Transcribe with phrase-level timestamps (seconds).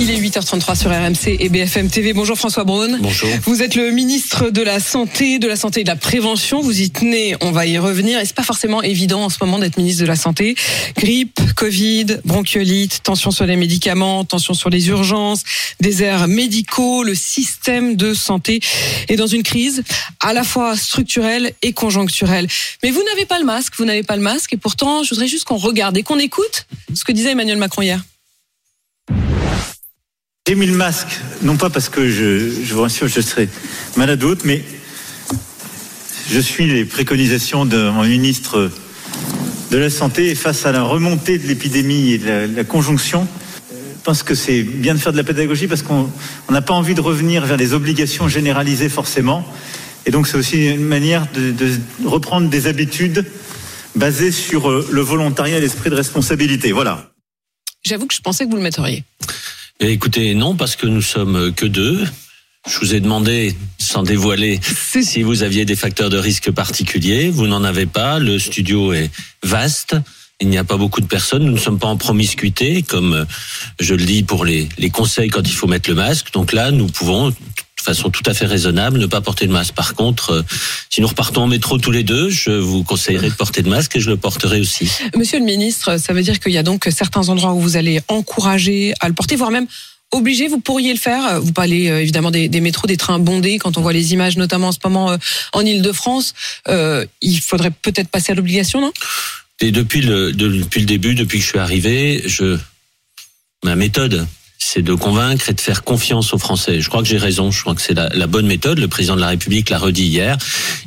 [0.00, 2.12] Il est 8h33 sur RMC et BFM TV.
[2.12, 2.98] Bonjour François Braun.
[3.00, 3.28] Bonjour.
[3.42, 6.60] Vous êtes le ministre de la Santé, de la Santé et de la Prévention.
[6.60, 8.20] Vous y tenez, on va y revenir.
[8.20, 10.54] Et c'est pas forcément évident en ce moment d'être ministre de la Santé.
[10.96, 15.42] Grippe, Covid, bronchiolite, tension sur les médicaments, tension sur les urgences,
[15.80, 18.60] déserts médicaux, le système de santé
[19.08, 19.82] est dans une crise
[20.20, 22.46] à la fois structurelle et conjoncturelle.
[22.84, 24.52] Mais vous n'avez pas le masque, vous n'avez pas le masque.
[24.52, 27.82] Et pourtant, je voudrais juste qu'on regarde et qu'on écoute ce que disait Emmanuel Macron
[27.82, 28.00] hier.
[30.48, 33.50] J'ai mis le masque, non pas parce que je, je vous rassure, je serai
[33.98, 34.64] malade ou autre, mais
[36.30, 38.70] je suis les préconisations de mon ministre
[39.70, 43.28] de la Santé et face à la remontée de l'épidémie et de la, conjonction.
[43.70, 46.10] Je pense que c'est bien de faire de la pédagogie parce qu'on
[46.48, 49.44] on n'a pas envie de revenir vers des obligations généralisées forcément.
[50.06, 53.26] Et donc c'est aussi une manière de, de reprendre des habitudes
[53.96, 56.72] basées sur euh, le volontariat et l'esprit de responsabilité.
[56.72, 57.10] Voilà.
[57.84, 59.04] J'avoue que je pensais que vous le metteriez.
[59.80, 62.04] Eh, Écoutez, non, parce que nous sommes que deux.
[62.68, 64.60] Je vous ai demandé, sans dévoiler,
[65.02, 67.30] si vous aviez des facteurs de risque particuliers.
[67.30, 68.18] Vous n'en avez pas.
[68.18, 69.10] Le studio est
[69.44, 69.96] vaste.
[70.40, 71.44] Il n'y a pas beaucoup de personnes.
[71.44, 73.24] Nous ne sommes pas en promiscuité, comme euh,
[73.80, 76.32] je le dis pour les, les conseils quand il faut mettre le masque.
[76.32, 77.32] Donc là, nous pouvons,
[77.78, 79.74] de façon tout à fait raisonnable, ne pas porter le masque.
[79.74, 80.42] Par contre, euh,
[80.90, 83.96] si nous repartons en métro tous les deux, je vous conseillerais de porter le masque
[83.96, 84.90] et je le porterai aussi.
[85.16, 88.00] Monsieur le ministre, ça veut dire qu'il y a donc certains endroits où vous allez
[88.08, 89.66] encourager à le porter, voire même
[90.10, 91.40] obligé, vous pourriez le faire.
[91.40, 94.36] Vous parlez euh, évidemment des, des métros, des trains bondés, quand on voit les images,
[94.36, 95.16] notamment en ce moment euh,
[95.52, 96.34] en Ile-de-France.
[96.68, 98.92] Euh, il faudrait peut-être passer à l'obligation, non?
[99.60, 102.56] Et depuis le, de- depuis le début, depuis que je suis arrivé, je,
[103.64, 104.26] ma méthode,
[104.70, 106.80] c'est de convaincre et de faire confiance aux Français.
[106.82, 107.50] Je crois que j'ai raison.
[107.50, 108.78] Je crois que c'est la, la bonne méthode.
[108.78, 110.36] Le président de la République l'a redit hier.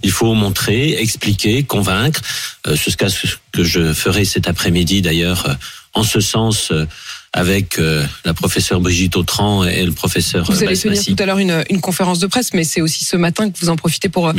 [0.03, 2.21] Il faut montrer, expliquer, convaincre.
[2.67, 5.53] Euh, ce que je ferai cet après-midi d'ailleurs, euh,
[5.93, 6.85] en ce sens, euh,
[7.33, 11.39] avec euh, la professeure Brigitte Autran et le professeur Vous allez tenir tout à l'heure
[11.39, 14.27] une, une conférence de presse, mais c'est aussi ce matin que vous en profitez pour
[14.27, 14.33] euh,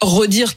[0.00, 0.52] redire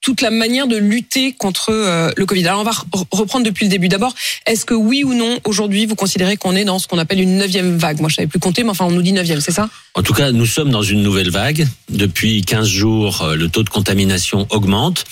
[0.00, 2.46] toute la manière de lutter contre euh, le Covid.
[2.48, 3.88] Alors on va re- reprendre depuis le début.
[3.88, 4.14] D'abord,
[4.46, 7.36] est-ce que oui ou non, aujourd'hui, vous considérez qu'on est dans ce qu'on appelle une
[7.36, 8.00] neuvième vague?
[8.00, 9.68] Moi, je savais plus compter, mais enfin, on nous dit neuvième, c'est ça?
[9.94, 11.66] En tout cas, nous sommes dans une nouvelle vague.
[11.90, 15.04] Depuis 15 jours, euh, le taux de contamination augmente.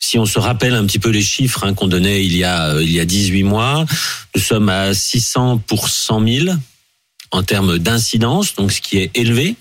[0.00, 2.74] Si on se rappelle un petit peu les chiffres hein, qu'on donnait il y a
[2.74, 3.86] euh, il y a 18 mois,
[4.34, 6.56] nous sommes à 600 pour 100 000
[7.34, 9.56] en termes d'incidence, donc ce qui est élevé.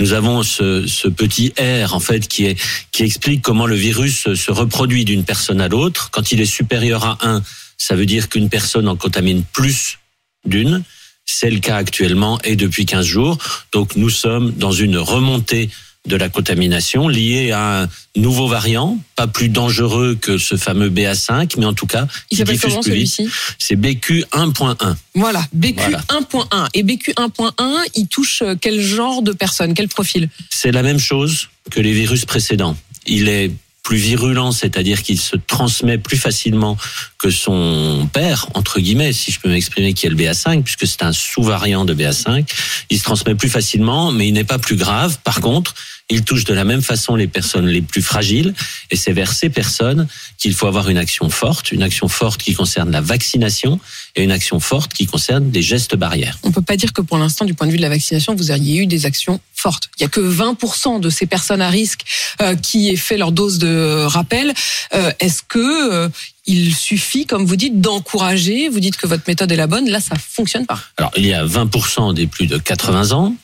[0.00, 2.56] Nous avons ce, petit R en fait qui
[2.90, 6.10] qui explique comment le virus se reproduit d'une personne à l'autre.
[6.10, 7.42] Quand il est supérieur à 1,
[7.76, 9.98] ça veut dire qu'une personne en contamine plus
[10.46, 10.82] d'une.
[11.26, 13.36] C'est le cas actuellement et depuis 15 jours.
[13.72, 15.68] Donc nous sommes dans une remontée
[16.06, 21.54] de la contamination liée à un nouveau variant, pas plus dangereux que ce fameux BA5,
[21.58, 23.20] mais en tout cas, Il s'appelle diffuse comment plus vite.
[23.58, 24.96] C'est BQ 1.1.
[25.14, 25.98] Voilà, BQ Voilà.
[26.08, 26.68] 1.1.
[26.74, 30.28] Et BQ 1.1, il touche euh, quel genre de personnes, quel profil?
[30.50, 32.76] C'est la même chose que les virus précédents.
[33.06, 33.52] Il est
[33.82, 36.76] plus virulent, c'est-à-dire qu'il se transmet plus facilement
[37.18, 41.02] que son père, entre guillemets, si je peux m'exprimer, qui est le BA5, puisque c'est
[41.02, 42.46] un sous-variant de BA5.
[42.90, 45.18] Il se transmet plus facilement, mais il n'est pas plus grave.
[45.24, 45.74] Par contre,
[46.12, 48.54] il touche de la même façon les personnes les plus fragiles,
[48.90, 50.06] et c'est vers ces personnes
[50.38, 53.80] qu'il faut avoir une action forte, une action forte qui concerne la vaccination
[54.14, 56.38] et une action forte qui concerne les gestes barrières.
[56.42, 58.50] On peut pas dire que pour l'instant, du point de vue de la vaccination, vous
[58.50, 59.88] auriez eu des actions fortes.
[59.98, 62.02] Il y a que 20% de ces personnes à risque
[62.42, 64.52] euh, qui aient fait leur dose de rappel.
[64.94, 66.08] Euh, Est-ce que euh,
[66.46, 68.68] il suffit, comme vous dites, d'encourager?
[68.68, 69.88] Vous dites que votre méthode est la bonne.
[69.88, 70.80] Là, ça fonctionne pas.
[70.98, 73.34] Alors, il y a 20% des plus de 80 ans,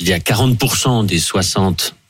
[0.00, 1.18] il y a 40% des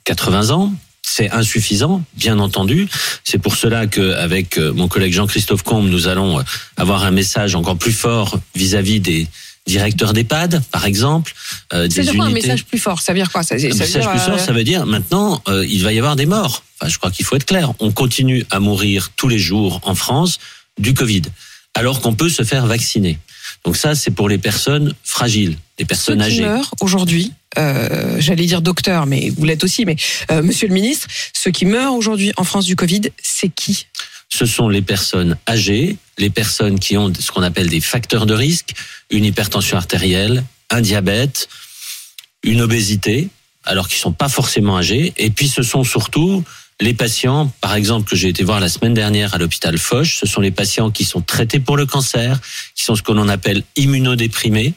[0.06, 0.72] 60-80 ans.
[1.02, 2.86] C'est insuffisant, bien entendu.
[3.24, 6.42] C'est pour cela qu'avec mon collègue Jean-Christophe Combe, nous allons euh,
[6.76, 9.26] avoir un message encore plus fort vis-à-vis des
[9.66, 11.32] directeurs d'EHPAD, par exemple,
[11.72, 13.00] euh, des C'est quoi un message plus fort?
[13.00, 13.42] Ça veut dire quoi?
[13.42, 15.92] Ça, ça Un message dire, plus fort, euh, ça veut dire maintenant, euh, il va
[15.92, 16.64] y avoir des morts.
[16.80, 17.72] Enfin, je crois qu'il faut être clair.
[17.78, 20.38] On continue à mourir tous les jours en France
[20.78, 21.22] du Covid,
[21.74, 23.18] alors qu'on peut se faire vacciner.
[23.64, 26.42] Donc ça, c'est pour les personnes fragiles, les Ceux personnes qui âgées.
[26.42, 29.96] meurent aujourd'hui, euh, j'allais dire docteur, mais vous l'êtes aussi, mais
[30.30, 33.86] euh, monsieur le ministre, ceux qui meurent aujourd'hui en France du Covid, c'est qui?
[34.28, 38.34] Ce sont les personnes âgées, les personnes qui ont ce qu'on appelle des facteurs de
[38.34, 38.74] risque,
[39.10, 41.48] une hypertension artérielle, un diabète,
[42.44, 43.28] une obésité,
[43.64, 45.12] alors qu'ils sont pas forcément âgés.
[45.16, 46.44] Et puis ce sont surtout
[46.80, 50.26] les patients, par exemple, que j'ai été voir la semaine dernière à l'hôpital Foch, ce
[50.26, 52.40] sont les patients qui sont traités pour le cancer,
[52.74, 54.72] qui sont ce que l'on appelle immunodéprimés.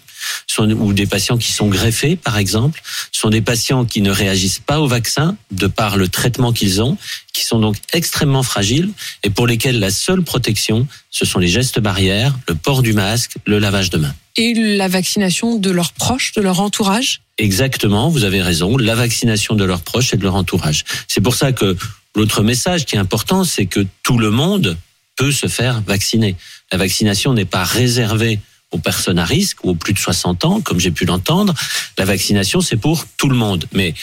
[0.48, 2.82] Sont, ou des patients qui sont greffés, par exemple,
[3.12, 6.98] sont des patients qui ne réagissent pas au vaccin de par le traitement qu'ils ont,
[7.34, 8.90] qui sont donc extrêmement fragiles
[9.24, 13.36] et pour lesquels la seule protection, ce sont les gestes barrières, le port du masque,
[13.46, 14.16] le lavage de mains.
[14.36, 17.22] Et la vaccination de leurs proches, de leur entourage?
[17.38, 20.86] Exactement, vous avez raison, la vaccination de leurs proches et de leur entourage.
[21.08, 21.78] C'est pour ça que
[22.16, 24.78] l'autre message qui est important, c'est que tout le monde
[25.16, 26.36] peut se faire vacciner.
[26.72, 28.40] La vaccination n'est pas réservée
[28.74, 31.54] aux personnes à risque ou aux plus de 60 ans, comme j'ai pu l'entendre.
[31.98, 33.66] La vaccination, c'est pour tout le monde.
[33.74, 33.94] Mais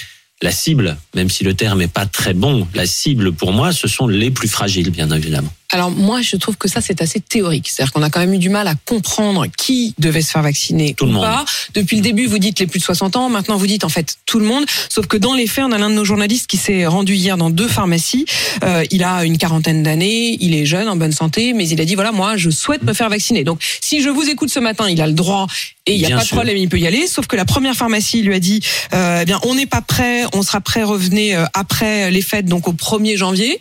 [0.43, 3.89] la cible, même si le terme n'est pas très bon, la cible pour moi, ce
[3.89, 5.53] sont les plus fragiles, bien évidemment.
[5.73, 7.69] Alors moi, je trouve que ça, c'est assez théorique.
[7.69, 10.95] C'est-à-dire qu'on a quand même eu du mal à comprendre qui devait se faire vacciner
[10.95, 11.23] tout ou le monde.
[11.25, 11.45] pas.
[11.75, 13.29] Depuis le début, vous dites les plus de 60 ans.
[13.29, 14.65] Maintenant, vous dites en fait tout le monde.
[14.89, 17.37] Sauf que dans les faits, on a l'un de nos journalistes qui s'est rendu hier
[17.37, 18.25] dans deux pharmacies.
[18.65, 21.85] Euh, il a une quarantaine d'années, il est jeune, en bonne santé, mais il a
[21.85, 23.45] dit voilà, moi, je souhaite me faire vacciner.
[23.45, 25.47] Donc, si je vous écoute ce matin, il a le droit
[25.87, 26.35] et il n'y a Bien pas sûr.
[26.35, 27.07] de problème, il peut y aller.
[27.07, 28.61] Sauf que la première pharmacie lui a dit
[28.93, 32.47] euh, eh bien, on n'est pas prêt, on sera prêt, revenez euh, après les fêtes,
[32.47, 33.61] donc au 1er janvier.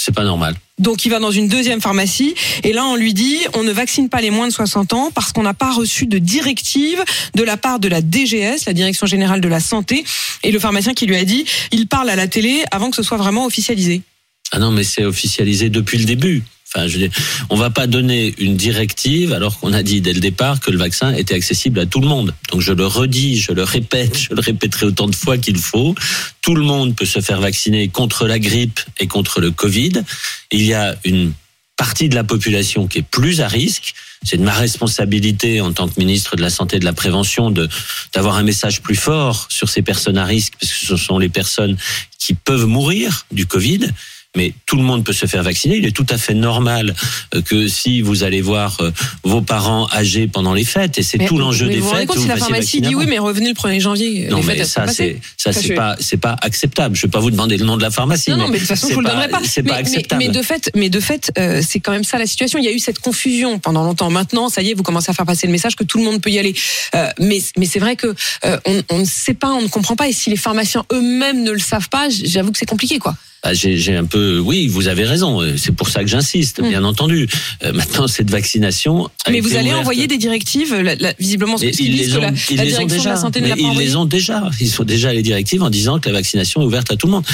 [0.00, 0.54] C'est pas normal.
[0.78, 4.08] Donc il va dans une deuxième pharmacie et là on lui dit on ne vaccine
[4.08, 7.02] pas les moins de 60 ans parce qu'on n'a pas reçu de directive
[7.34, 10.04] de la part de la DGS, la Direction générale de la santé
[10.44, 13.02] et le pharmacien qui lui a dit il parle à la télé avant que ce
[13.02, 14.02] soit vraiment officialisé.
[14.52, 16.44] Ah non, mais c'est officialisé depuis le début.
[16.74, 16.98] Enfin, je
[17.48, 20.76] on va pas donner une directive alors qu'on a dit dès le départ que le
[20.76, 22.34] vaccin était accessible à tout le monde.
[22.52, 25.94] Donc je le redis, je le répète, je le répéterai autant de fois qu'il faut.
[26.42, 29.92] Tout le monde peut se faire vacciner contre la grippe et contre le Covid.
[30.50, 31.32] Il y a une
[31.76, 33.94] partie de la population qui est plus à risque.
[34.24, 37.50] C'est de ma responsabilité en tant que ministre de la Santé et de la Prévention
[38.12, 41.28] d'avoir un message plus fort sur ces personnes à risque, parce que ce sont les
[41.28, 41.76] personnes
[42.18, 43.88] qui peuvent mourir du Covid.
[44.38, 45.78] Mais tout le monde peut se faire vacciner.
[45.78, 46.94] Il est tout à fait normal
[47.34, 48.92] euh, que si vous allez voir euh,
[49.24, 51.94] vos parents âgés pendant les fêtes, et c'est Mais- tout l'enjeu mais des vous vous
[51.96, 52.08] fêtes.
[52.08, 54.28] compte si la pharmacie dit oui mais revenez le 1er janvier.
[54.30, 56.94] Non, les mais ça, c'est ça, pas, c'est pas acceptable.
[56.94, 58.30] Je vais pas vous demander le nom de la pharmacie.
[58.30, 59.40] Non, non, mais de toute façon, je vous le donnerai pas.
[59.44, 60.22] C'est mais, pas mais- acceptable.
[60.24, 62.60] Mais, de fait, mais de fait, euh, c'est quand même ça la situation.
[62.60, 64.08] Il y a eu cette confusion pendant longtemps.
[64.10, 66.20] Maintenant, ça y est, vous commencez à faire passer le message que tout le monde
[66.22, 66.54] peut y aller.
[66.94, 68.14] Euh, mais, mais c'est vrai que
[68.44, 70.08] euh, on, on ne sait pas, on ne comprend pas.
[70.08, 73.16] Et si les pharmaciens eux-mêmes ne le savent pas, j'avoue que c'est compliqué, quoi.
[73.44, 75.40] Bah, j'ai un peu, oui, vous avez raison.
[75.40, 77.28] euh, C'est pour ça que j'insiste, bien entendu.
[77.62, 79.08] Euh, maintenant, cette vaccination.
[79.30, 79.80] Mais vous allez ouverte.
[79.80, 82.64] envoyer des directives, la- la- visiblement, ce Et qu'ils ils les ont, la, ils la
[82.64, 83.48] les ont direction de déjà.
[83.48, 84.50] la ils les ont déjà.
[84.60, 87.12] Ils sont déjà les directives en disant que la vaccination est ouverte à tout le
[87.12, 87.24] monde.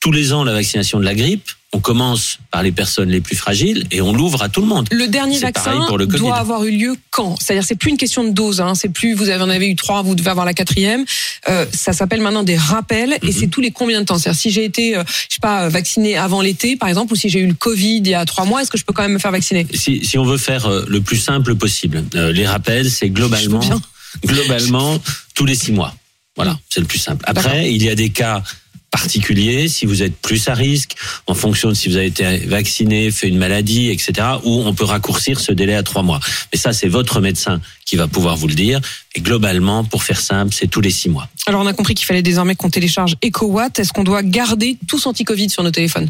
[0.00, 3.36] Tous les ans, la vaccination de la grippe, on commence par les personnes les plus
[3.36, 4.88] fragiles et on l'ouvre à tout le monde.
[4.92, 7.36] Le dernier vaccin pour le doit avoir eu lieu quand?
[7.40, 8.60] C'est-à-dire, c'est plus une question de dose.
[8.60, 8.74] Hein.
[8.74, 11.04] C'est plus vous avez en avez eu trois, vous devez avoir la quatrième.
[11.48, 13.32] Euh, ça s'appelle maintenant des rappels et Mhm.
[13.32, 14.16] c'est tous les combien de temps?
[14.16, 17.28] C'est-à-dire, si j'ai été, euh, je sais pas, vacciné avant l'été, par exemple, ou si
[17.28, 19.12] j'ai eu le Covid il y a trois mois, est-ce que je peux quand même
[19.14, 19.66] me faire vacciner?
[19.74, 23.60] Si, si on veut faire euh, le plus simple possible, euh, les rappels, c'est globalement,
[24.24, 24.98] globalement
[25.34, 25.94] tous les six mois.
[26.36, 27.24] Voilà, c'est le plus simple.
[27.26, 28.42] Après, il y a des cas
[28.90, 30.94] particuliers, si vous êtes plus à risque,
[31.26, 34.84] en fonction de si vous avez été vacciné, fait une maladie, etc., où on peut
[34.84, 36.20] raccourcir ce délai à trois mois.
[36.52, 38.80] Mais ça, c'est votre médecin qui va pouvoir vous le dire.
[39.14, 41.28] Et globalement, pour faire simple, c'est tous les six mois.
[41.46, 43.78] Alors, on a compris qu'il fallait désormais qu'on télécharge EcoWatt.
[43.78, 46.08] Est-ce qu'on doit garder tous anti-Covid sur nos téléphones?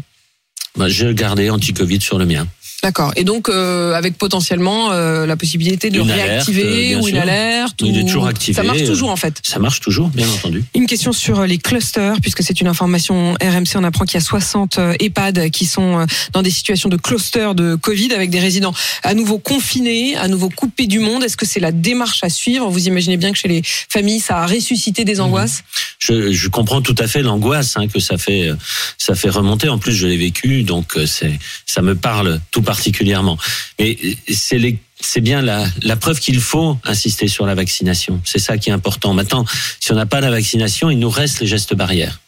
[0.75, 2.47] Moi, je gardais anti-Covid sur le mien.
[2.83, 3.11] D'accord.
[3.15, 7.07] Et donc, euh, avec potentiellement euh, la possibilité de Une le alerte, réactiver euh, ou
[7.07, 7.75] une alerte.
[7.81, 9.39] Il est ou- toujours activé, Ça marche toujours, en fait.
[9.43, 10.63] Ça marche toujours, bien entendu.
[10.75, 13.75] Une question sur les clusters, puisque c'est une information RMC.
[13.75, 17.49] On apprend qu'il y a 60 euh, EHPAD qui sont dans des situations de cluster
[17.55, 18.73] de Covid avec des résidents
[19.03, 21.23] à nouveau confinés, à nouveau coupés du monde.
[21.23, 22.69] Est-ce que c'est la démarche à suivre?
[22.69, 25.63] Vous imaginez bien que chez les familles, ça a ressuscité des angoisses?
[25.97, 28.51] Je, je comprends tout à fait l'angoisse hein, que ça fait,
[28.99, 29.67] ça fait remonter.
[29.67, 33.37] En plus, je l'ai vécu, donc c'est, ça me parle tout particulièrement.
[33.79, 33.97] Mais
[34.29, 38.19] c'est c'est bien la, la preuve qu'il faut insister sur la vaccination.
[38.25, 39.13] C'est ça qui est important.
[39.13, 39.45] Maintenant,
[39.79, 42.19] si on n'a pas la vaccination, il nous reste les gestes barrières.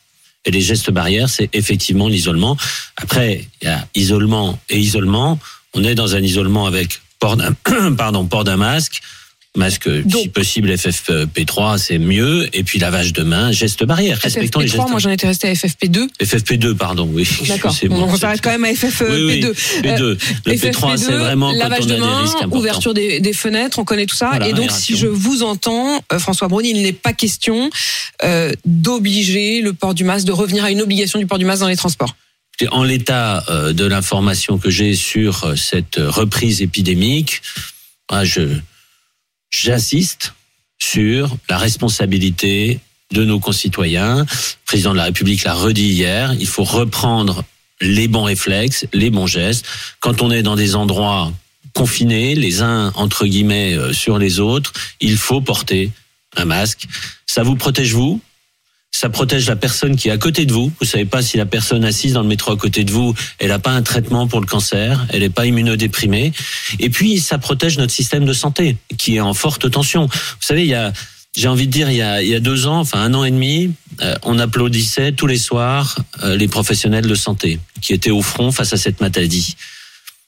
[0.45, 2.55] Et les gestes barrières, c'est effectivement l'isolement.
[2.95, 5.39] Après, il y a isolement et isolement.
[5.73, 7.53] On est dans un isolement avec port d'un,
[7.97, 9.01] pardon, port d'un masque,
[9.57, 12.47] masque Donc- si possible FFP3, c'est mieux.
[12.53, 14.19] Et puis lavage de mains, gestes barrières.
[14.19, 14.79] Respectons les gestes.
[14.79, 16.07] FFP3, moi j'en étais resté à FFP2.
[16.21, 17.27] FFP2, pardon, oui.
[17.47, 17.75] D'accord.
[17.83, 19.05] Donc on s'arrête quand même à FFP2.
[19.09, 20.01] Oui, oui, P2.
[20.01, 22.57] Euh, Le P3, c'est vraiment quand lavage de des mains, risques importants.
[22.57, 24.29] ouverture des, des fenêtres, on connaît tout ça.
[24.29, 27.69] Voilà, et donc, si je vous entends, euh, François Braun, il n'est pas question
[28.23, 31.61] euh, d'obliger le port du masque, de revenir à une obligation du port du masque
[31.61, 32.15] dans les transports.
[32.71, 37.41] En l'état euh, de l'information que j'ai sur euh, cette reprise épidémique,
[38.09, 38.41] ah, je
[39.49, 40.33] j'insiste
[40.77, 42.79] sur la responsabilité
[43.11, 44.19] de nos concitoyens.
[44.19, 44.25] Le
[44.65, 47.43] président de la République l'a redit hier, il faut reprendre
[47.81, 49.65] les bons réflexes, les bons gestes.
[49.99, 51.31] Quand on est dans des endroits
[51.73, 55.91] confinés les uns entre guillemets euh, sur les autres, il faut porter
[56.35, 56.87] un masque.
[57.25, 58.21] Ça vous protège vous,
[58.91, 60.71] ça protège la personne qui est à côté de vous.
[60.79, 63.49] Vous savez pas si la personne assise dans le métro à côté de vous, elle
[63.49, 66.33] n'a pas un traitement pour le cancer, elle n'est pas immunodéprimée.
[66.79, 70.07] Et puis, ça protège notre système de santé, qui est en forte tension.
[70.07, 70.91] Vous savez, il y a,
[71.35, 73.23] j'ai envie de dire, il y a, il y a deux ans, enfin un an
[73.23, 78.11] et demi, euh, on applaudissait tous les soirs euh, les professionnels de santé qui étaient
[78.11, 79.55] au front face à cette maladie.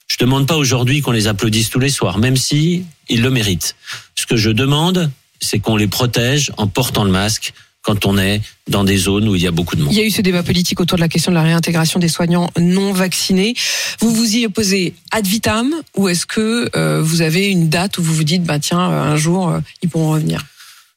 [0.07, 3.75] Je demande pas aujourd'hui qu'on les applaudisse tous les soirs, même si ils le méritent.
[4.15, 8.41] Ce que je demande, c'est qu'on les protège en portant le masque quand on est
[8.67, 9.93] dans des zones où il y a beaucoup de monde.
[9.93, 12.07] Il y a eu ce débat politique autour de la question de la réintégration des
[12.07, 13.55] soignants non vaccinés.
[13.99, 18.03] Vous vous y opposez ad vitam ou est-ce que euh, vous avez une date où
[18.03, 20.45] vous vous dites, bah tiens, un jour, euh, ils pourront revenir?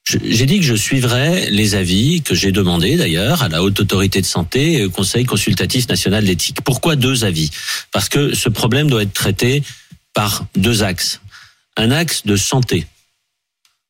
[0.06, 4.20] J'ai dit que je suivrais les avis que j'ai demandés d'ailleurs à la Haute Autorité
[4.20, 6.60] de Santé et au Conseil consultatif national d'éthique.
[6.62, 7.50] Pourquoi deux avis?
[7.90, 9.62] Parce que ce problème doit être traité
[10.12, 11.22] par deux axes.
[11.78, 12.86] Un axe de santé.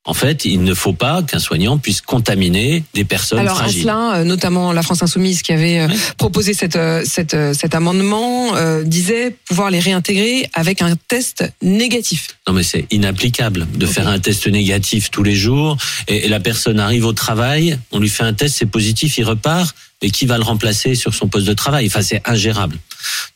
[0.07, 3.81] En fait, il ne faut pas qu'un soignant puisse contaminer des personnes Alors fragiles.
[3.89, 5.97] Asselin, euh, notamment la France Insoumise qui avait euh, Oui.
[6.19, 12.29] proposé cette, euh, cette, cet amendement, euh, disait pouvoir les réintégrer avec un test négatif.
[12.47, 15.77] Non mais c'est inapplicable de faire un test négatif tous les jours
[16.09, 19.25] et, et la personne arrive au travail, on lui fait un test, c'est positif, il
[19.25, 22.79] repart, et qui va le remplacer sur son poste de travail Enfin c'est ingérable.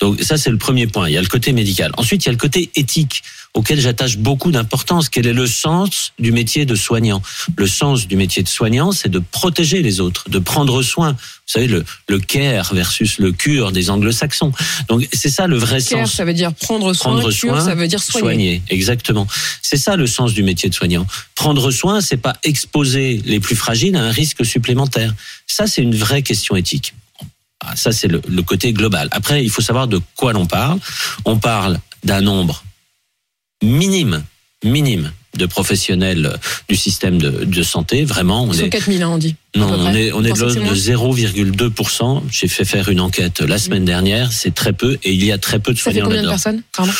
[0.01, 1.91] Donc ça c'est le premier point, il y a le côté médical.
[1.97, 3.23] Ensuite il y a le côté éthique
[3.55, 5.09] auquel j'attache beaucoup d'importance.
[5.09, 7.23] Quel est le sens du métier de soignant?
[7.57, 11.17] Le sens du métier de soignant, c'est de protéger les autres, de prendre soin.
[11.49, 14.53] Vous savez, le, le care versus le cure des anglo-saxons.
[14.89, 17.65] Donc c'est ça le vrai Care, sens ça veut dire prendre soin, prendre cure, soin,
[17.65, 18.61] ça veut dire soigner.
[18.69, 19.27] exactement.
[19.63, 21.07] C'est ça le sens du métier de soignant.
[21.35, 25.15] Prendre soin, c'est pas exposer les plus fragiles à un risque supplémentaire.
[25.47, 26.93] Ça, c'est une vraie question éthique.
[27.65, 29.09] Ah, Ça, c'est le, le côté global.
[29.11, 30.79] Après, il faut savoir de quoi l'on parle.
[31.25, 32.63] On parle d'un nombre
[33.63, 34.23] minime,
[34.63, 38.05] minime de professionnels du système de, de santé.
[38.05, 39.37] Vraiment, on Ils est 4000, hein, on dit.
[39.57, 42.23] non, on est, on est de l'ordre de 0,2%.
[42.31, 44.33] J'ai fait faire une enquête la semaine dernière.
[44.33, 46.31] C'est très peu et il y a très peu de soignants combien de là-dedans.
[46.43, 46.93] personnes Pardon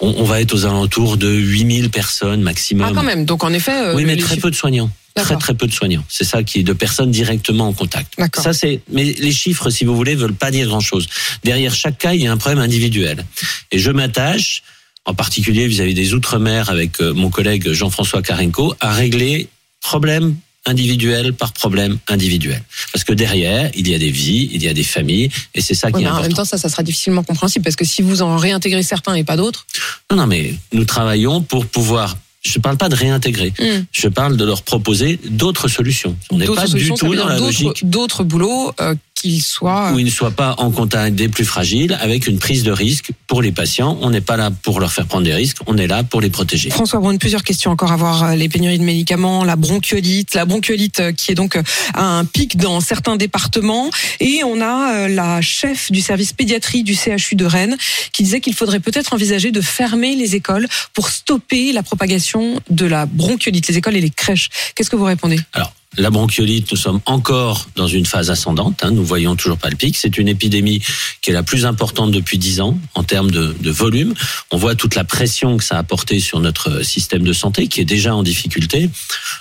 [0.00, 2.86] On, on va être aux alentours de 8000 personnes maximum.
[2.90, 3.24] Ah, quand même.
[3.24, 3.72] Donc, en effet.
[3.72, 4.90] euh, oui, mais très chiffres- peu de soignants.
[5.14, 6.04] Très très peu de soignants.
[6.08, 8.14] C'est ça qui est de personnes directement en contact.
[8.36, 8.82] Ça c'est.
[8.92, 11.08] Mais les chiffres, si vous voulez, veulent pas dire grand chose.
[11.42, 13.24] Derrière chaque cas, il y a un problème individuel.
[13.72, 14.62] Et je m'attache,
[15.08, 19.48] en particulier vis-à-vis des outre-mer, avec euh, mon collègue Jean-François Karenko, à régler
[19.80, 20.36] problème
[20.66, 22.62] individuel par problème individuel.
[22.92, 25.72] Parce que derrière, il y a des vies, il y a des familles, et c'est
[25.72, 26.28] ça Ouais, qui est mais en important.
[26.28, 29.24] même temps, ça, ça sera difficilement compréhensible parce que si vous en réintégrez certains et
[29.24, 29.66] pas d'autres,
[30.10, 32.18] Non, non, mais nous travaillons pour pouvoir.
[32.44, 33.52] Je ne parle pas de réintégrer.
[33.58, 33.84] Hmm.
[33.90, 36.16] Je parle de leur proposer d'autres solutions.
[36.30, 39.92] On n'est pas du tout dans la logique d'autres boulots euh, qu'ils soient.
[39.92, 43.10] où ils ne soient pas en contact des plus fragiles avec une prise de risque
[43.26, 43.98] pour les patients.
[44.00, 46.30] On n'est pas là pour leur faire prendre des risques, on est là pour les
[46.30, 46.70] protéger.
[46.70, 48.22] François Braun, plusieurs questions encore à voir.
[48.24, 51.62] euh, Les pénuries de médicaments, la bronchiolite, la bronchiolite euh, qui est donc euh,
[51.94, 53.90] à un pic dans certains départements.
[54.20, 57.76] Et on a euh, la chef du service pédiatrie du CHU de Rennes
[58.12, 62.86] qui disait qu'il faudrait peut-être envisager de fermer les écoles pour stopper la propagation de
[62.86, 64.48] la bronchiolite, les écoles et les crèches.
[64.74, 65.38] Qu'est-ce que vous répondez?
[65.52, 68.84] Alors, la bronchiolite, nous sommes encore dans une phase ascendante.
[68.84, 69.96] Hein, nous voyons toujours pas le pic.
[69.96, 70.80] C'est une épidémie
[71.22, 74.14] qui est la plus importante depuis dix ans en termes de, volume.
[74.50, 77.80] On voit toute la pression que ça a apporté sur notre système de santé, qui
[77.80, 78.90] est déjà en difficulté.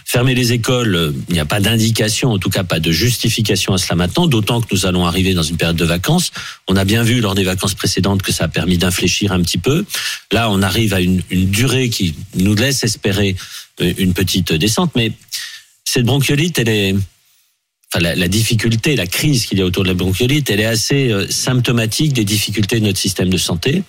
[0.05, 3.77] Fermer les écoles, il n'y a pas d'indication, en tout cas pas de justification à
[3.77, 4.27] cela maintenant.
[4.27, 6.31] D'autant que nous allons arriver dans une période de vacances.
[6.67, 9.57] On a bien vu lors des vacances précédentes que ça a permis d'infléchir un petit
[9.57, 9.85] peu.
[10.31, 13.35] Là, on arrive à une, une durée qui nous laisse espérer
[13.81, 15.11] euh, une petite descente, mais
[15.89, 16.95] cette bronchiolite, elle est,
[17.89, 20.65] enfin la, la difficulté, la crise qu'il y a autour de la bronchiolite, elle est
[20.65, 23.83] assez euh, symptomatique des difficultés de notre système de santé.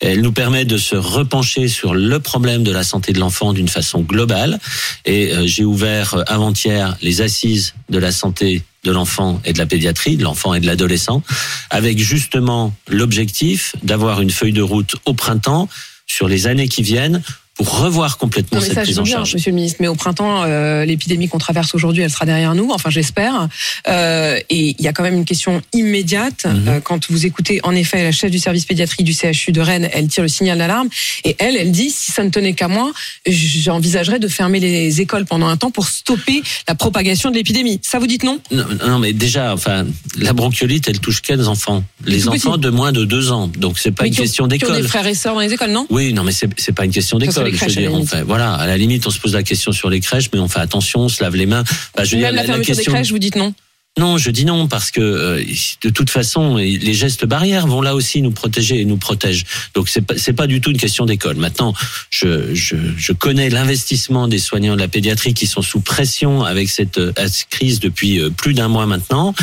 [0.00, 3.68] Elle nous permet de se repencher sur le problème de la santé de l'enfant d'une
[3.68, 4.58] façon globale.
[5.04, 9.58] Et euh, j'ai ouvert euh, avant-hier les assises de la santé de l'enfant et de
[9.58, 11.22] la pédiatrie, de l'enfant et de l'adolescent,
[11.68, 15.68] avec justement l'objectif d'avoir une feuille de route au printemps
[16.06, 17.22] sur les années qui viennent
[17.56, 19.34] pour revoir complètement Non, cette ça, prise en bien, charge.
[19.34, 19.78] Monsieur le ministre.
[19.80, 22.70] Mais au printemps, euh, l'épidémie qu'on traverse aujourd'hui, elle sera derrière nous.
[22.70, 23.48] Enfin, j'espère.
[23.88, 26.44] Euh, et il y a quand même une question immédiate.
[26.44, 26.68] Mhm.
[26.68, 29.88] Euh, quand vous écoutez, en effet, la chef du service pédiatrie du CHU de Rennes,
[29.92, 30.88] elle tire le signal d'alarme.
[31.24, 32.92] Et elle, elle dit, si ça ne tenait qu'à moi,
[33.26, 37.80] j'envisagerais de fermer les écoles pendant un temps pour stopper la propagation de l'épidémie.
[37.82, 38.38] Ça, vous dites non?
[38.50, 39.86] Non, non, mais déjà, enfin,
[40.18, 41.82] la bronchiolite, elle touche quels enfants?
[42.04, 43.48] Les Tout enfants de moins de deux ans.
[43.56, 44.76] Donc c'est pas Mais une question d'école.
[44.76, 45.86] des frères et sœurs dans les écoles, non?
[45.90, 47.45] Oui, non, mais c'est pas une question d'école.
[47.52, 49.72] Je veux la dire, on fait, voilà, à la limite, on se pose la question
[49.72, 51.64] sur les crèches, mais on fait attention, on se lave les mains.
[51.96, 52.92] Bah, je veux dire, Même la, fermeture des question.
[52.92, 53.54] crèches, vous dites non?
[53.98, 55.42] Non, je dis non parce que euh,
[55.82, 59.44] de toute façon, les gestes barrières vont là aussi nous protéger et nous protègent.
[59.74, 61.36] Donc c'est pas c'est pas du tout une question d'école.
[61.36, 61.72] Maintenant,
[62.10, 66.68] je, je, je connais l'investissement des soignants de la pédiatrie qui sont sous pression avec
[66.68, 67.12] cette euh,
[67.48, 69.34] crise depuis euh, plus d'un mois maintenant.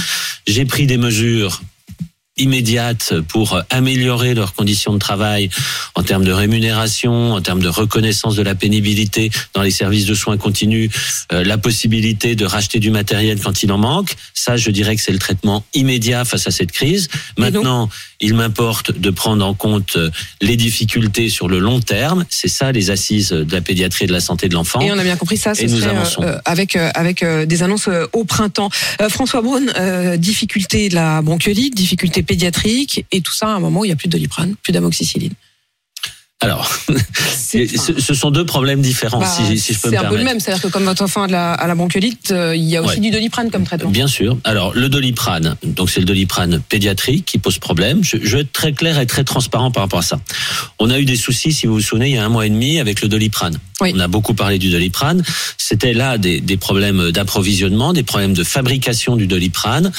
[0.45, 1.63] J'ai pris des mesures
[2.37, 5.49] immédiates pour améliorer leurs conditions de travail
[5.95, 10.15] en termes de rémunération, en termes de reconnaissance de la pénibilité dans les services de
[10.15, 10.89] soins continus,
[11.31, 14.15] euh, la possibilité de racheter du matériel quand il en manque.
[14.33, 17.07] Ça, je dirais que c'est le traitement immédiat face à cette crise.
[17.37, 17.89] Maintenant,
[18.23, 20.09] il m'importe de prendre en compte euh,
[20.41, 22.25] les difficultés sur le long terme.
[22.29, 24.79] C'est ça les assises de la pédiatrie et de la santé de l'enfant.
[24.81, 26.23] Et on a bien compris ça, ce Et nous serait, avançons.
[26.23, 28.69] euh, avec euh, avec euh, des annonces euh, au printemps.
[29.01, 33.59] Euh, François Braun, euh, difficulté de la bronchiolite, difficulté pédiatrique, et tout ça à un
[33.59, 35.33] moment où il n'y a plus de doliprane, plus d'amoxicilline.
[36.43, 36.69] Alors,
[37.35, 40.15] ce, sont deux problèmes différents, bah, si, si je peux me c'est un peu le
[40.15, 40.25] permettre.
[40.25, 42.75] même, c'est-à-dire que comme votre enfant a de la, a la bronchiolite, euh, il y
[42.75, 42.99] a aussi Ouais.
[42.99, 43.89] du doliprane comme traitement.
[43.89, 44.37] Bien sûr.
[44.43, 48.03] Alors, le doliprane, donc c'est le doliprane pédiatrique qui pose problème.
[48.03, 50.19] Je, je vais être très clair et très transparent par rapport à ça.
[50.79, 52.49] On a eu des soucis, si vous vous souvenez, il y a un mois et
[52.49, 53.57] demi avec le doliprane.
[53.81, 53.93] Oui.
[53.95, 55.23] On a beaucoup parlé du doliprane.
[55.57, 59.91] C'était là des, des problèmes d'approvisionnement, des problèmes de fabrication du doliprane.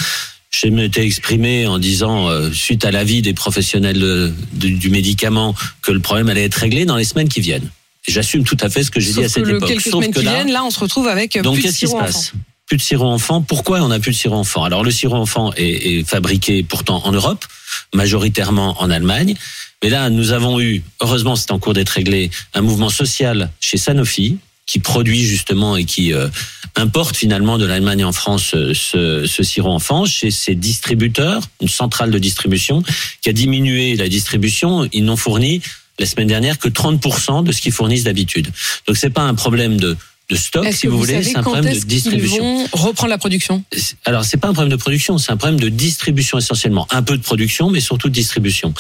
[0.62, 5.54] Je m'étais exprimé en disant, euh, suite à l'avis des professionnels de- de- du médicament,
[5.82, 7.68] que le problème allait être réglé dans les semaines qui viennent.
[8.06, 9.68] J'assume tout à fait ce que j'ai dit à cette le, époque.
[9.68, 11.62] quelques Sauf semaines que qui là, viennent, là, on se retrouve avec euh, donc, plus
[11.62, 12.38] de qu'est-ce qui se sirop passe enfant.
[12.66, 13.42] Plus de sirop enfant.
[13.42, 17.02] Pourquoi on n'a plus de sirop enfant Alors, le sirop enfant est, est fabriqué pourtant
[17.04, 17.44] en Europe,
[17.92, 19.34] majoritairement en Allemagne.
[19.82, 23.76] Mais là, nous avons eu, heureusement, c'est en cours d'être réglé, un mouvement social chez
[23.76, 26.28] Sanofi qui produit justement et qui euh,
[26.76, 31.68] importe finalement de l'Allemagne en France euh, ce, ce sirop enfant chez ses distributeurs, une
[31.68, 32.82] centrale de distribution
[33.22, 34.88] qui a diminué la distribution.
[34.92, 35.60] Ils n'ont fourni
[35.98, 38.50] la semaine dernière que 30% de ce qu'ils fournissent d'habitude.
[38.86, 39.96] Donc c'est pas un problème de,
[40.30, 42.66] de stock, si vous, vous voulez, c'est un problème de distribution.
[42.72, 43.62] reprendre la production?
[44.04, 46.86] Alors c'est pas un problème de production, c'est un problème de distribution essentiellement.
[46.90, 48.72] Un peu de production, mais surtout de distribution.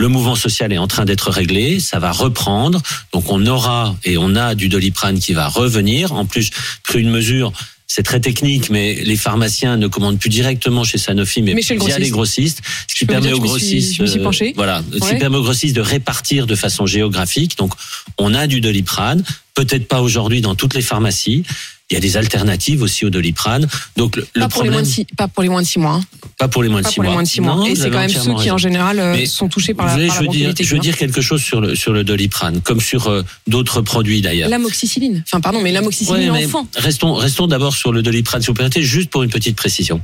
[0.00, 2.80] Le mouvement social est en train d'être réglé, ça va reprendre.
[3.12, 6.12] Donc on aura et on a du doliprane qui va revenir.
[6.12, 6.50] En plus,
[6.84, 7.52] pris une mesure.
[7.90, 11.74] C'est très technique, mais les pharmaciens ne commandent plus directement chez Sanofi, mais, Mais chez
[11.74, 15.42] le via les grossistes, ce qui permet aux grossistes, euh, voilà, ce qui permet aux
[15.42, 17.56] grossistes de répartir de façon géographique.
[17.56, 17.72] Donc,
[18.18, 19.24] on a du doliprane,
[19.58, 21.42] peut-être pas aujourd'hui dans toutes les pharmacies.
[21.90, 23.66] Il y a des alternatives aussi au doliprane.
[23.96, 25.66] Donc, le, le pas, pour les moins problème, de six, pas pour les moins de
[25.66, 26.00] six mois.
[26.38, 27.14] pas pour les moins de Pas six pour les mois.
[27.14, 27.56] moins de six mois.
[27.56, 29.92] Non, Et c'est quand même ceux qui, en général, euh, Mais sont touchés par la,
[29.92, 31.92] par je la veux dire, bronchiolite je veux aiguë, dire quelque chose sur le sur
[31.92, 34.48] le doliprane, comme sur euh, d'autres produits d'ailleurs.
[34.50, 35.24] L'amoxicilline.
[35.26, 36.68] Enfin, pardon, mais l'amoxicilline Ouais, enfant.
[36.76, 40.00] Restons, restons d'abord sur le doliprane, si vous permettez, juste pour une petite précision.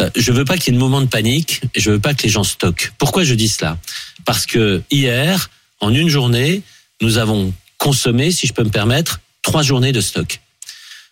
[0.00, 2.12] Euh, je veux pas qu'il y ait de moment de panique, et je veux pas
[2.14, 2.92] que les gens stockent.
[2.98, 3.78] Pourquoi je dis cela?
[4.24, 5.48] Parce que hier,
[5.80, 6.62] en une journée,
[7.00, 7.52] nous avons
[7.84, 10.40] consommé, si je peux me permettre, trois journées de stock.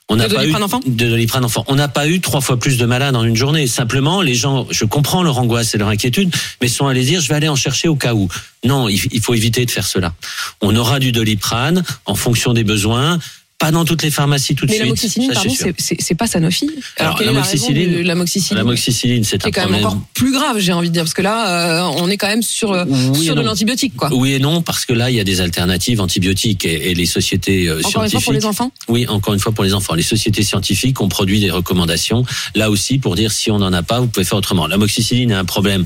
[0.09, 1.65] On n'a pas eu enfant de doliprane enfant.
[1.69, 3.67] On n'a pas eu trois fois plus de malades en une journée.
[3.67, 7.29] Simplement, les gens, je comprends leur angoisse et leur inquiétude, mais sont allés dire, je
[7.29, 8.27] vais aller en chercher au cas où.
[8.65, 10.15] Non, il faut éviter de faire cela.
[10.63, 13.19] On aura du doliprane en fonction des besoins.
[13.63, 14.85] Pas dans toutes les pharmacies tout de Mais suite.
[14.87, 16.69] l'amoxicilline, ça, pardon, c'est pas Sanofi.
[16.99, 21.05] Alors, raison l'amoxicilline- l'amoxicilline L'amoxicilline, c'est quand même encore plus grave, j'ai envie de dire,
[21.05, 24.11] parce que là, euh, on est quand même sur, euh, Oui sur de l'antibiotique, quoi.
[24.13, 27.07] Oui et non, parce que là, il y a des alternatives antibiotiques et, et les
[27.07, 28.13] sociétés euh, Encore une scientifiques.
[28.13, 28.73] fois pour les enfants?
[28.89, 29.95] Oui, encore une fois pour les enfants.
[29.95, 33.83] Les sociétés scientifiques ont produit des recommandations, là aussi, pour dire si on n'en a
[33.83, 34.67] pas, vous pouvez faire autrement.
[34.67, 35.85] L'amoxicilline est un problème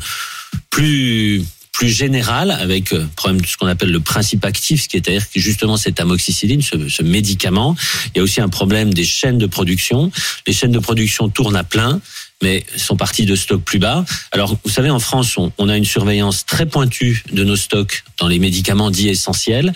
[0.71, 1.43] plus
[1.77, 5.07] plus général avec euh, problème de ce qu'on appelle le principe actif, ce qui est
[5.09, 8.95] à dire que justement cette amoxicilline, ce, ce médicament, il y a aussi un problème
[8.95, 10.11] des chaînes de production.
[10.47, 12.01] Les chaînes de production tournent à plein,
[12.43, 14.07] mais sont parties de stocks plus bas.
[14.33, 18.05] Alors, vous savez, en France, on, on a une surveillance très pointue de nos stocks
[18.17, 19.75] dans les médicaments dits essentiels.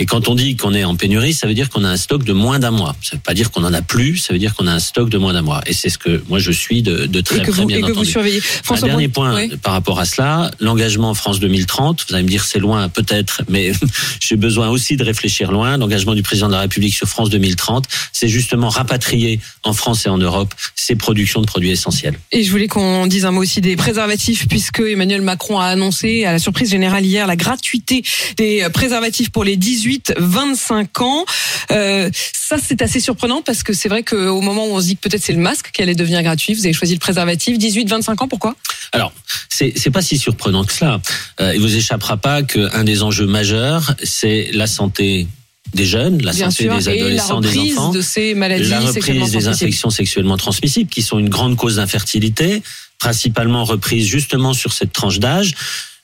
[0.00, 2.24] Et quand on dit qu'on est en pénurie, ça veut dire qu'on a un stock
[2.24, 2.96] de moins d'un mois.
[3.02, 5.10] Ça veut pas dire qu'on en a plus, ça veut dire qu'on a un stock
[5.10, 5.60] de moins d'un mois.
[5.66, 7.76] Et c'est ce que moi je suis de, de très Et que près, vous, bien
[7.76, 8.10] et que vous entendu.
[8.10, 8.38] surveillez.
[8.38, 9.56] Un François dernier Braun- point oui.
[9.62, 13.72] par rapport à cela, l'engagement France 2030, vous allez me dire c'est loin peut-être, mais
[14.20, 15.76] j'ai besoin aussi de réfléchir loin.
[15.76, 20.08] L'engagement du président de la République sur France 2030, c'est justement rapatrier en France et
[20.08, 22.18] en Europe ces productions de produits essentiels.
[22.32, 26.24] Et je voulais qu'on dise un mot aussi des préservatifs, puisque Emmanuel Macron a annoncé
[26.24, 28.02] à la surprise générale hier la gratuité
[28.38, 29.56] des préservatifs pour les
[29.98, 31.24] 18-25 ans.
[31.70, 34.96] Euh, ça, c'est assez surprenant parce que c'est vrai qu'au moment où on se dit
[34.96, 37.58] que peut-être c'est le masque qui allait devenir gratuit, vous avez choisi le préservatif.
[37.58, 38.54] 18-25 ans, pourquoi?
[38.92, 39.12] Alors,
[39.48, 41.00] c'est c'est pas si surprenant que cela.
[41.40, 45.26] Euh, il vous échappera pas qu'un des enjeux majeurs, c'est la santé
[45.74, 47.90] des jeunes, la Bien santé sûr, des adolescents, des enfants.
[47.92, 52.62] de ces maladies la reprise des infections sexuellement transmissibles, qui sont une grande cause d'infertilité,
[52.98, 55.54] principalement reprise justement sur cette tranche d'âge.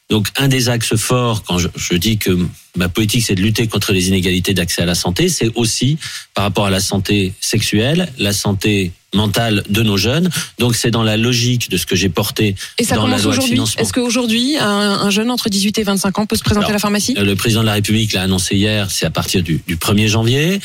[0.09, 2.38] Donc un des axes forts, quand je, dis que
[2.77, 5.29] ma politique, c'est de lutter contre les inégalités d'accès à la santé.
[5.29, 5.99] C'est aussi
[6.35, 10.29] par rapport à la santé sexuelle, la santé mentale de nos jeunes.
[10.59, 13.23] Donc c'est dans la logique de ce que j'ai porté Et ça dans la loi
[13.23, 13.53] de aujourd'hui?
[13.53, 13.83] financement.
[13.83, 16.73] Est-ce qu'aujourd'hui, un, un jeune entre 18 et 25 ans peut se présenter Alors, à
[16.75, 17.14] la pharmacie?
[17.16, 20.09] Euh, Le président de la République l'a annoncé hier, c'est à partir du, du 1er
[20.09, 20.61] janvier.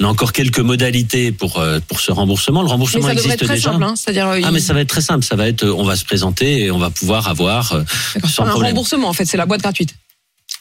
[0.00, 2.60] On a encore quelques modalités pour euh, pour ce remboursement.
[2.62, 3.70] Le Mais remboursement ça existe être très déjà.
[3.72, 3.94] simple, hein.
[3.96, 5.94] c'est-à-dire euh, Ah il- mais ça va être très simple, ça va être, on va
[5.94, 7.80] se présenter et on va pouvoir avoir
[8.28, 8.70] sans un problème.
[8.72, 9.94] remboursement en fait, c'est la boîte gratuite.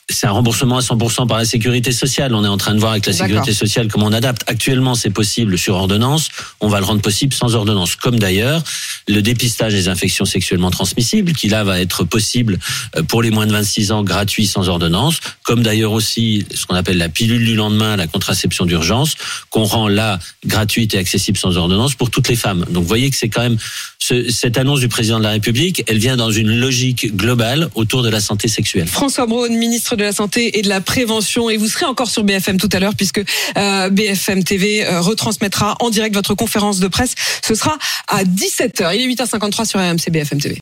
[0.10, 2.36] C'est un remboursement à 100% par la sécurité sociale.
[2.36, 4.44] On est en train de voir avec la sécurité sociale comment on adapte.
[4.48, 6.28] Actuellement, c'est possible sur ordonnance.
[6.60, 7.96] On va le rendre possible sans ordonnance.
[7.96, 8.62] Comme d'ailleurs,
[9.08, 12.60] le dépistage des infections sexuellement transmissibles, qui là va être possible
[12.98, 15.20] euh, pour les moins de 26 ans, gratuit sans ordonnance.
[15.44, 19.16] Comme d'ailleurs aussi ce qu'on appelle la pilule du lendemain, la contraception d'urgence,
[19.52, 22.66] qu'on rend là gratuite et accessible sans ordonnance pour toutes les femmes.
[22.70, 23.58] Donc, vous voyez que c'est quand même
[24.00, 28.04] ce- cette annonce du président de la République, elle vient dans une logique globale autour
[28.04, 28.88] de la santé sexuelle.
[28.88, 29.48] François Braun,
[29.96, 31.50] de la Santé et de la Prévention.
[31.50, 33.22] Et vous serez encore sur BFM tout à l'heure puisque
[33.58, 37.16] euh, BFM TV euh, retransmettra en direct votre conférence de presse.
[37.46, 37.78] Ce sera
[38.08, 38.96] à 17h.
[38.96, 40.52] Il est 8h53 sur RMC BFM TV.